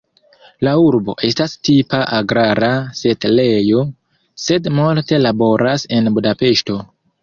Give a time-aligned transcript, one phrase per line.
[0.67, 2.71] La urbo estas tipa agrara
[3.03, 3.87] setlejo,
[4.49, 6.85] sed multe laboras en Budapeŝto.